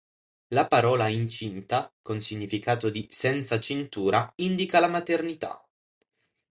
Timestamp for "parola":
0.67-1.09